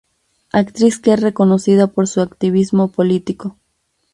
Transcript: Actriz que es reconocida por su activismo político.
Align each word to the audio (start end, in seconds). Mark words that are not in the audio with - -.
Actriz 0.51 0.97
que 0.97 1.13
es 1.13 1.21
reconocida 1.21 1.85
por 1.85 2.07
su 2.07 2.21
activismo 2.21 2.87
político. 2.87 3.59